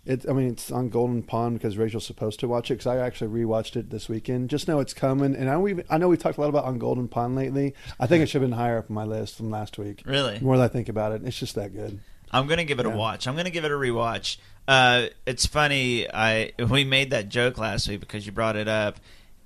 [0.04, 2.74] It, I mean, it's on Golden Pond because Rachael's supposed to watch it.
[2.74, 4.50] Because I actually rewatched it this weekend.
[4.50, 6.78] Just know it's coming, and I we I know we talked a lot about on
[6.78, 7.74] Golden Pond lately.
[7.98, 10.02] I think it should have been higher up on my list from last week.
[10.06, 10.38] Really?
[10.38, 11.98] the more that I think about it, it's just that good.
[12.30, 13.26] I'm gonna give it a watch.
[13.26, 14.36] I'm gonna give it a rewatch.
[14.68, 16.08] Uh, it's funny.
[16.08, 18.98] I we made that joke last week because you brought it up,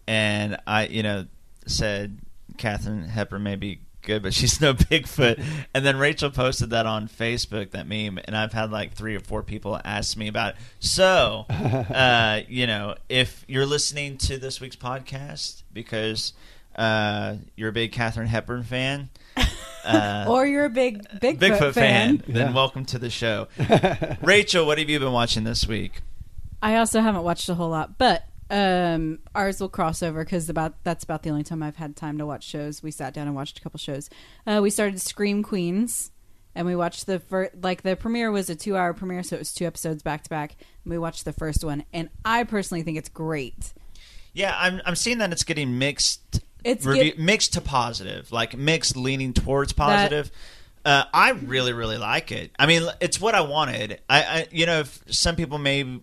[0.06, 1.26] and I, you know,
[1.66, 2.18] said
[2.58, 5.42] Katharine Hepburn may be good, but she's no Bigfoot.
[5.74, 9.20] And then Rachael posted that on Facebook, that meme, and I've had like three or
[9.20, 10.60] four people ask me about it.
[10.80, 16.32] So, uh, you know, if you're listening to this week's podcast because
[16.76, 19.10] uh, you're a big Katharine Hepburn fan.
[19.82, 22.34] Uh, or you're a big Bigfoot, Bigfoot fan, fan.
[22.34, 23.48] then welcome to the show.
[24.20, 26.02] Rachael, what have you been watching this week?
[26.62, 30.82] I also haven't watched a whole lot, but um, ours will cross over because about
[30.82, 32.82] that's about the only time I've had time to watch shows.
[32.82, 34.10] We sat down and watched a couple shows.
[34.46, 36.10] Uh, we started Scream Queens,
[36.54, 37.52] and we watched the first.
[37.62, 40.56] Like the premiere was a two-hour premiere, so it was two episodes back to back.
[40.84, 43.72] And we watched the first one, and I personally think it's great.
[44.32, 46.40] Yeah, I'm I'm seeing that it's getting mixed.
[46.64, 50.30] It's review, get- mixed to positive, like mixed leaning towards positive.
[50.84, 52.50] uh, I really really like it.
[52.58, 54.00] I mean, it's what I wanted.
[54.08, 56.00] I, I you know, if some people may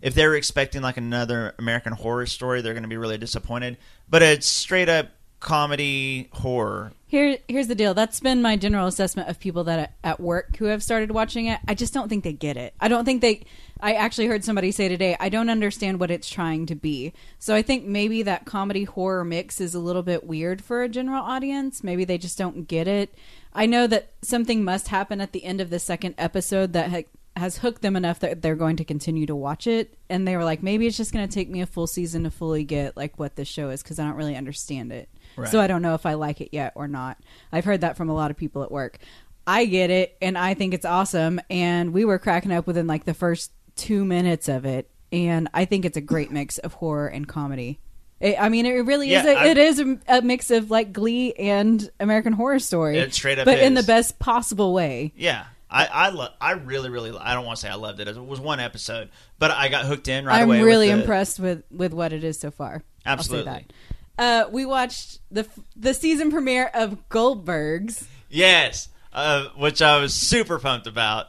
[0.00, 3.76] if they're expecting like another American horror story, they're going to be really disappointed.
[4.08, 5.08] But it's straight up
[5.40, 6.92] comedy horror.
[7.06, 7.94] Here, here's the deal.
[7.94, 11.58] That's been my general assessment of people that at work who have started watching it.
[11.66, 12.74] I just don't think they get it.
[12.80, 13.44] I don't think they.
[13.80, 17.12] I actually heard somebody say today, I don't understand what it's trying to be.
[17.38, 20.88] So I think maybe that comedy horror mix is a little bit weird for a
[20.88, 21.84] general audience.
[21.84, 23.14] Maybe they just don't get it.
[23.54, 27.08] I know that something must happen at the end of the second episode that ha-
[27.38, 29.94] has hooked them enough that they're going to continue to watch it.
[30.10, 32.30] And they were like, maybe it's just going to take me a full season to
[32.30, 35.08] fully get like what this show is because I don't really understand it.
[35.36, 35.48] Right.
[35.48, 37.18] So I don't know if I like it yet or not.
[37.52, 38.98] I've heard that from a lot of people at work.
[39.46, 41.40] I get it and I think it's awesome.
[41.48, 44.90] And we were cracking up within like the first two minutes of it.
[45.10, 47.78] And I think it's a great mix of horror and comedy.
[48.20, 49.24] It, I mean, it really is.
[49.24, 52.98] Yeah, A, I- it is a, a mix of like Glee and American Horror Story.
[52.98, 55.12] It straight up but in the best possible way.
[55.16, 55.44] Yeah.
[55.70, 58.08] I I, lo- I really really I don't want to say I loved it.
[58.08, 60.58] It was one episode, but I got hooked in right I'm away.
[60.58, 62.82] with really the- impressed with with what it is so far.
[63.06, 63.48] Absolutely.
[63.50, 64.44] I'll say that.
[64.46, 68.06] Uh, we watched the the season premiere of Goldbergs.
[68.28, 71.28] Yes, uh, which I was super pumped about.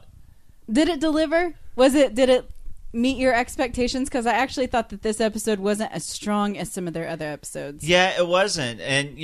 [0.72, 1.54] Did it deliver?
[1.76, 2.16] Was it?
[2.16, 2.50] Did it
[2.92, 4.10] meet your expectations?
[4.10, 7.26] Because I actually thought that this episode wasn't as strong as some of their other
[7.28, 7.88] episodes.
[7.88, 8.82] Yeah, it wasn't.
[8.82, 9.20] And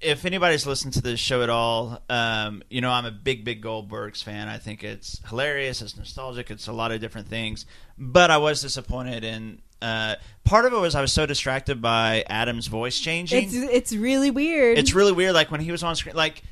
[0.00, 3.62] if anybody's listened to this show at all, um, you know I'm a big, big
[3.62, 4.48] Goldbergs fan.
[4.48, 5.82] I think it's hilarious.
[5.82, 6.50] It's nostalgic.
[6.50, 7.66] It's a lot of different things.
[7.96, 12.24] But I was disappointed, and uh, part of it was I was so distracted by
[12.28, 13.44] Adam's voice changing.
[13.44, 14.78] It's it's really weird.
[14.78, 15.34] It's really weird.
[15.34, 16.42] Like when he was on screen, like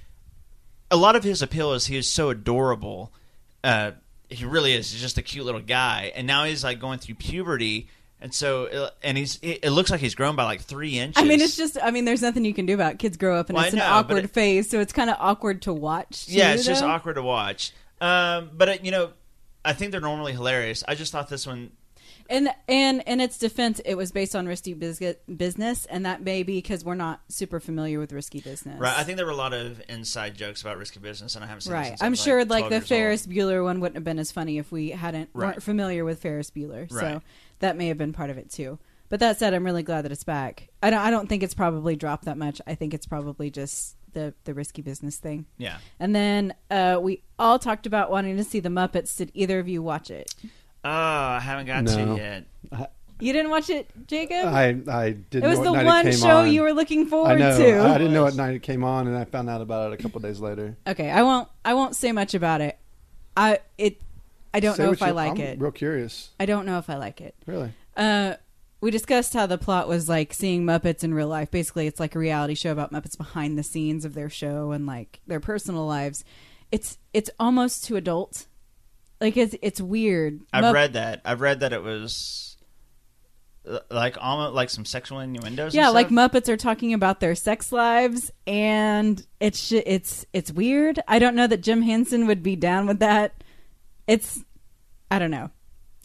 [0.91, 3.13] a lot of his appeal is he is so adorable.
[3.63, 3.93] Uh,
[4.29, 4.91] he really is.
[4.91, 7.89] He's just a cute little guy, and now he's like going through puberty,
[8.27, 11.23] and so and he's it, looks like he's grown by like three inches.
[11.23, 11.79] I mean, it's just.
[11.81, 12.99] I mean, there's nothing you can do about it.
[12.99, 15.11] kids grow up, and Well, it's an know, but awkward it- phase, so it's kind
[15.11, 16.27] of awkward to watch.
[16.29, 17.73] yeah, too, it's just awkward to watch.
[18.01, 19.11] Um, but it, you know,
[19.65, 20.83] I think they're normally hilarious.
[20.89, 21.71] I just thought this one.
[22.29, 26.55] And and in its defense, it was based on risky business, and that may be
[26.59, 28.79] because we're not super familiar with risky business.
[28.79, 31.49] Right, I think there were a lot of inside jokes about risky business, and I
[31.49, 31.73] haven't seen.
[31.73, 31.97] it Right.
[32.01, 32.89] I'm sure like, like the years old.
[32.89, 35.47] Ferris Bueller one wouldn't have been as funny if we hadn't Right.
[35.49, 36.91] weren't familiar with Ferris Bueller.
[36.93, 37.01] Right.
[37.15, 37.23] So
[37.61, 38.79] that may have been part of it too.
[39.09, 40.69] But that said, I'm really glad that it's back.
[40.83, 42.61] I don't I don't think it's probably dropped that much.
[42.67, 45.47] I think it's probably just the the risky business thing.
[45.59, 45.77] Yeah.
[46.01, 49.17] And then uh, we all talked about wanting to see the Muppets.
[49.17, 50.35] Did either of you watch it?
[50.87, 52.17] Oh, I haven't got No.
[52.17, 52.93] to yet.
[53.19, 54.45] You didn't watch it, Jacob?
[54.47, 55.45] I I didn't.
[55.45, 56.53] It was know what the night one show on.
[56.53, 57.59] you were looking forward I know.
[57.59, 57.81] to.
[57.83, 60.03] I didn't know what night it came on, and I found out about it a
[60.03, 60.77] couple days later.
[60.87, 61.49] Okay, I won't.
[61.65, 62.79] I won't say much about it.
[63.37, 64.01] I it.
[64.53, 65.61] I don't Say know what if I like I'm it.
[65.61, 66.31] Real curious.
[66.39, 67.35] I don't know if I like it.
[67.47, 67.73] Really?
[67.97, 68.35] Uh,
[68.83, 71.51] we discussed how the plot was like seeing Muppets in real life.
[71.51, 74.87] Basically, it's like a reality show about Muppets behind the scenes of their show and
[74.87, 76.23] like their personal lives.
[76.71, 78.47] It's it's almost too adult.
[79.21, 80.41] Like it's it's weird.
[80.53, 81.23] I've Mupp- read that.
[81.25, 82.57] I've read that it was
[83.69, 85.75] uh, like almost like some sexual innuendos.
[85.75, 86.09] Yeah, and like.
[86.11, 91.01] Muppets are talking about their sex lives, and it's ju- it's it's weird.
[91.09, 93.43] I don't know that Jim Henson would be down with that.
[94.07, 94.43] It's
[95.11, 95.51] I don't know.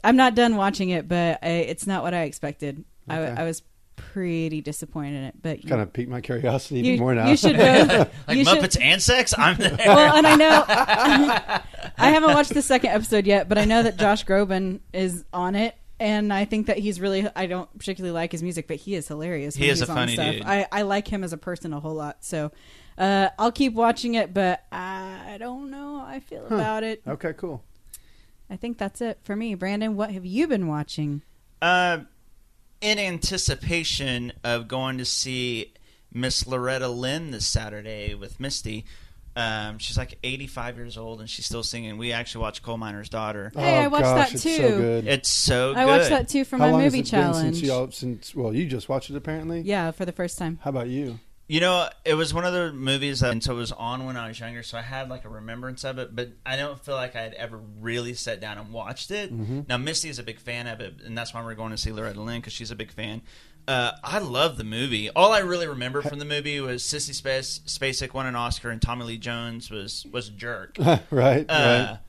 [0.04, 2.84] I'm not done watching it, but I, it's not what I expected.
[3.10, 3.34] Okay.
[3.38, 3.62] I, I was
[3.96, 7.30] pretty disappointed in it, but you, Kind of piqued my curiosity You- even more now.
[7.30, 9.34] you should go- like you should- Muppets and sex.
[9.38, 9.76] I'm there.
[9.86, 11.60] well, and I know
[12.02, 15.56] I haven't watched the second episode yet, but I know that Josh Groban is on
[15.56, 17.28] it, and I think that he's really.
[17.36, 19.56] I don't particularly like his music, but he is hilarious.
[19.56, 20.32] He when is he's a on funny stuff.
[20.34, 20.44] dude.
[20.46, 22.52] I, I like him as a person a whole lot, so
[22.98, 26.56] uh, I'll keep watching it, but I don't know how I feel Huh.
[26.56, 27.02] about it.
[27.08, 27.64] Okay, cool.
[28.50, 29.56] I think that's it for me.
[29.56, 31.22] Brandon, what have you been watching?
[31.62, 32.00] Uh,
[32.82, 35.74] in anticipation of going to see
[36.14, 38.86] Miss Loretta Lynn this Saturday with Misty.
[39.36, 41.98] Um, she's like 85 years old and she's still singing.
[41.98, 43.52] We actually watched Coal Miner's Daughter.
[43.56, 44.56] Hey, I Oh, watched gosh, that it's too.
[44.58, 45.08] so good.
[45.08, 45.88] It's so I good.
[45.88, 47.56] watched that too for How my long movie has it been challenge.
[47.58, 47.92] since y'all?
[47.92, 49.62] Since well, you just watched it apparently.
[49.62, 50.60] yeah, for the first time.
[50.64, 51.20] How about you?
[51.48, 54.16] You know, it was one of the movies that and so it was on when
[54.16, 56.96] I was younger, so I had like a remembrance of it, but I don't feel
[56.96, 59.34] like I had ever really sat down and watched it.
[59.38, 59.68] Mhm.
[59.68, 61.92] Now, Misty is a big fan of it, and that's why we're going to see
[61.92, 63.22] Loretta Lynn because she's a big fan.
[63.68, 65.10] Uh, I love the movie.
[65.10, 68.82] All I really remember from the movie was Sissy Space, Spacek won an Oscar, and
[68.82, 70.76] Tommy Lee Jones was was a jerk.
[71.12, 72.00] right, Uh, right.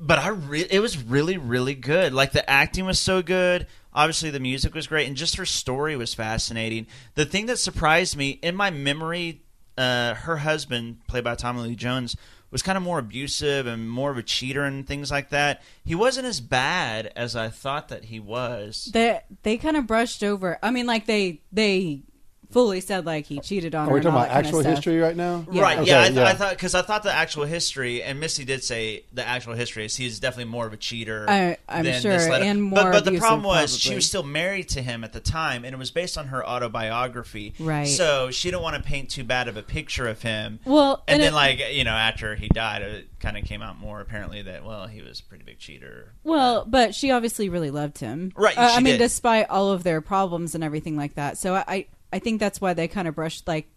[0.00, 2.12] But I re- it was really really good.
[2.12, 3.66] Like the acting was so good.
[3.92, 6.86] Obviously the music was great, and just her story was fascinating.
[7.14, 9.42] The thing that surprised me in my memory,
[9.76, 12.16] uh, her husband, played by Tommy Lee Jones,
[12.50, 15.62] was kind of more abusive and more of a cheater and things like that.
[15.84, 18.90] He wasn't as bad as I thought that he was.
[18.92, 20.58] They they kind of brushed over.
[20.62, 22.02] I mean, like they they
[22.50, 23.92] fully said like he cheated on Are her.
[23.92, 25.44] we and talking all about that kind of actual history right now?
[25.48, 25.78] Right?
[25.78, 28.64] Okay, yeah, I, th- I thought because I thought the actual history, and Missy did
[28.64, 31.26] say the actual history is he's definitely more of a cheater.
[31.28, 34.06] I- I'm than sure, this and but, more but the abusive, problem was she was
[34.06, 37.54] still married to him at the time, and it was based on her autobiography.
[37.58, 37.84] Right.
[37.86, 40.60] So she didn't want to paint too bad of a picture of him.
[40.64, 43.62] Well, and, and then it- like you know after he died, it kind of came
[43.62, 46.12] out more apparently that well he was a pretty big cheater.
[46.24, 48.32] Well, but she obviously really loved him.
[48.36, 48.98] Right, Uh, she I mean, did.
[48.98, 51.36] despite all of their problems and everything like that.
[51.38, 53.68] So I, I, think that's why they kind of brushed like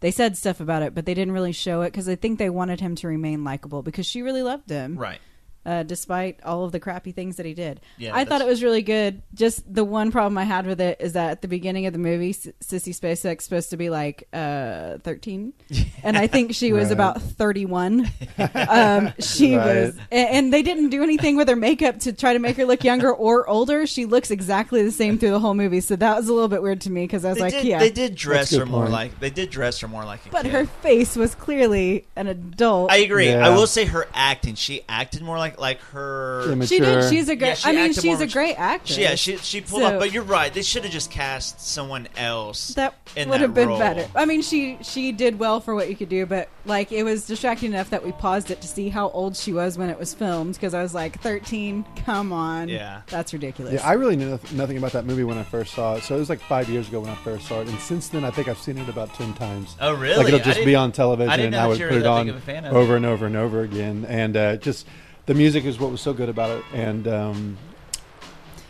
[0.00, 2.50] they said stuff about it, but they didn't really show it because I think they
[2.50, 4.96] wanted him to remain likable because she really loved him.
[4.96, 5.20] Right.
[5.66, 8.62] Uh, despite all of the crappy things that he did, Yeah, I thought it was
[8.62, 9.20] really good.
[9.34, 11.98] Just the one problem I had with it is that at the beginning of the
[11.98, 15.52] movie, S- Sissy Spacek's supposed to be like uh, thirteen,
[16.02, 16.92] and I think she was Right.
[16.92, 18.10] about thirty-one.
[18.54, 19.66] um, she Right.
[19.66, 22.64] was, and, and they didn't do anything with her makeup to try to make her
[22.64, 23.86] look younger or older.
[23.86, 26.62] She looks exactly the same through the whole movie, so that was a little bit
[26.62, 28.68] weird to me because I was They like, did, yeah, they did dress her good
[28.68, 28.92] more point.
[28.92, 30.52] like they did dress her more like a but kid.
[30.52, 32.90] her face was clearly an adult.
[32.90, 33.28] I agree.
[33.28, 33.46] Yeah.
[33.46, 34.54] I will say her acting.
[34.54, 36.44] She acted more like like her.
[36.66, 37.08] she did.
[37.10, 37.48] She's a great.
[37.48, 38.42] Yeah, she I mean, acted she's more a mature.
[38.42, 38.98] great actress.
[38.98, 39.98] Yeah, she she pulled So- up.
[39.98, 40.52] But you're right.
[40.52, 42.68] They should have just cast someone else.
[42.74, 43.78] that in would that have been role.
[43.78, 44.06] better.
[44.14, 47.26] I mean, she she did well for what you could do, but like it was
[47.26, 50.14] distracting enough that we paused it to see how old she was when it was
[50.14, 51.84] filmed because I was like, thirteen.
[52.04, 53.02] Come on, Yeah.
[53.08, 53.74] that's ridiculous.
[53.74, 56.02] Yeah, I really knew noth- nothing about that movie when I first saw it.
[56.04, 58.24] So it was like five years ago when I first saw it, and since then
[58.24, 59.76] I think I've seen it about ten times.
[59.80, 60.16] Oh, really?
[60.16, 61.78] Like it'll I just be didn't- on television, I didn't and know I that would
[61.78, 63.60] you were put it that on of a fan of over and over and over
[63.62, 64.86] again, and uh, just
[65.26, 67.58] the music is what was so good about it, and um,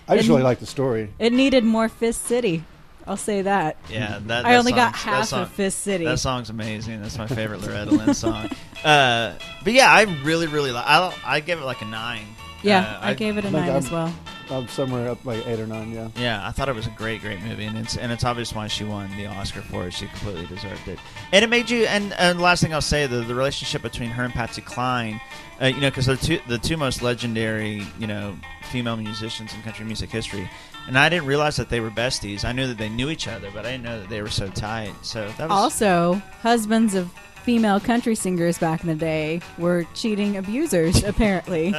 [0.09, 1.11] I just And- really like the story.
[1.19, 2.65] it needed more Fist City.
[3.07, 3.77] I'll say that.
[3.91, 6.05] Yeah, that, I only got song's- half song- of Fist City.
[6.05, 7.01] That song's amazing.
[7.03, 8.51] That's my favorite Loretta Lynn song.
[8.85, 9.35] Uh,
[9.65, 10.85] but yeah, I really, really like.
[10.87, 12.25] I I give it like a nine.
[12.63, 14.15] Yeah, Uh, I, gave it a think nine as I'm- well.
[14.51, 15.93] I'm somewhere up like eight or nine.
[15.93, 16.09] Yeah.
[16.17, 18.67] Yeah, I thought it was a great, great movie, and it's and it's obvious why
[18.67, 19.93] she won the Oscar for it.
[19.95, 20.99] She completely deserved it,
[21.33, 21.85] and it made you.
[21.85, 25.21] And, and the last thing I'll say, the the relationship between her and Patsy Cline,
[25.63, 28.35] uh, you know, because they're two the two most legendary, you know,
[28.71, 30.51] female musicians in country music history.
[30.89, 32.45] And I didn't realize that they were besties.
[32.45, 34.49] I knew that they knew each other, but I didn't know that they were so
[34.49, 34.93] tight.
[35.03, 37.13] So that was Also, husbands of
[37.45, 41.75] female country singers back in the day were cheating abusers, apparently.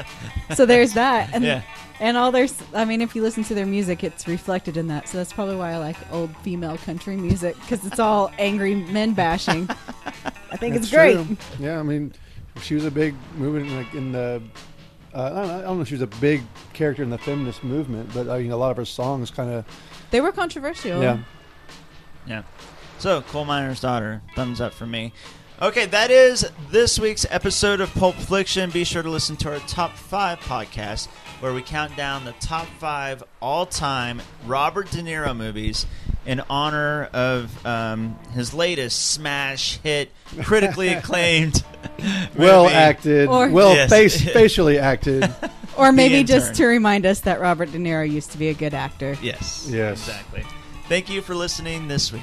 [0.56, 1.30] so there's that.
[1.34, 1.62] And, Yeah.
[2.00, 5.08] and all their, I mean, if you listen to their music, it's reflected in that.
[5.08, 9.13] So that's probably why I like old female country music because it's all angry men
[9.13, 9.69] bashing.
[10.52, 11.13] I think That's it's great.
[11.13, 11.38] true.
[11.60, 12.13] Yeah, I mean,
[12.62, 14.41] she was a big movement like in the.
[15.13, 16.41] Uh, I, don't know, I don't know if she was a big
[16.74, 19.65] character in the feminist movement, but I mean, a lot of her songs kind of.
[20.10, 21.02] They were controversial.
[21.02, 21.19] Yeah.
[22.26, 22.43] Yeah.
[23.00, 25.12] So, Coal Miner's Daughter, thumbs up for me.
[25.62, 28.71] Okay, that is this week's episode of Pulp Fiction.
[28.71, 31.08] Be sure to listen to our top five podcast,
[31.39, 35.86] where we count down the top five all-time Robert De Niro movies
[36.26, 40.10] in honor of um, his latest smash hit,
[40.43, 41.63] critically acclaimed.
[42.36, 42.76] Well movie.
[42.76, 43.89] acted, Or- well Yes.
[43.89, 45.32] face, facially acted.
[45.78, 46.28] Or maybe intern.
[46.39, 49.17] just to remind us that Robert De Niro used to be a good actor.
[49.21, 49.67] Yes.
[49.69, 50.08] Yes.
[50.08, 50.43] Exactly.
[50.88, 52.21] Thank you for listening this week.